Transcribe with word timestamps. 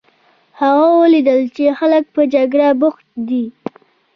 هغه 0.59 0.85
ولیدل 1.01 1.41
چې 1.55 1.63
خلک 1.79 2.03
په 2.15 2.21
جګړه 2.33 2.67
بوخت 2.81 3.07
دي. 3.29 3.45